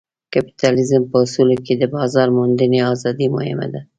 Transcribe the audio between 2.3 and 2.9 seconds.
موندنې